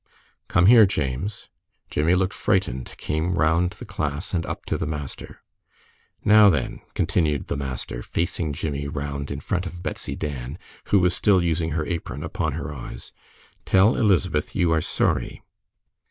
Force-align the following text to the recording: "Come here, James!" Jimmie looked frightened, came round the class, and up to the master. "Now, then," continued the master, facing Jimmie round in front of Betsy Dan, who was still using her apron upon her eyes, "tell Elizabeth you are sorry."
"Come 0.47 0.65
here, 0.65 0.87
James!" 0.87 1.47
Jimmie 1.91 2.15
looked 2.15 2.33
frightened, 2.33 2.91
came 2.97 3.35
round 3.35 3.73
the 3.73 3.85
class, 3.85 4.33
and 4.33 4.47
up 4.47 4.65
to 4.65 4.75
the 4.75 4.87
master. 4.87 5.43
"Now, 6.25 6.49
then," 6.49 6.81
continued 6.95 7.49
the 7.49 7.55
master, 7.55 8.01
facing 8.01 8.53
Jimmie 8.53 8.87
round 8.87 9.29
in 9.29 9.41
front 9.41 9.67
of 9.67 9.83
Betsy 9.83 10.15
Dan, 10.15 10.57
who 10.85 10.97
was 10.99 11.13
still 11.15 11.43
using 11.43 11.73
her 11.73 11.85
apron 11.85 12.23
upon 12.23 12.53
her 12.53 12.73
eyes, 12.73 13.13
"tell 13.63 13.95
Elizabeth 13.95 14.55
you 14.55 14.71
are 14.73 14.81
sorry." 14.81 15.43